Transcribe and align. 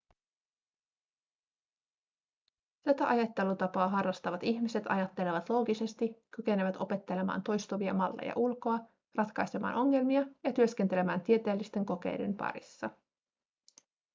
tätä 2.83 3.07
ajattelutapaa 3.07 3.89
harrastavat 3.89 4.43
ihmiset 4.43 4.83
ajattelevat 4.89 5.49
loogisesti 5.49 6.23
kykenevät 6.31 6.75
opettelemaan 6.77 7.43
toistuvia 7.43 7.93
malleja 7.93 8.33
ulkoa 8.35 8.79
ratkaisemaan 9.15 9.75
ongelmia 9.75 10.25
ja 10.43 10.53
työskentelemään 10.53 11.21
tieteellisten 11.21 11.85
kokeiden 11.85 12.37
parissa 12.37 12.89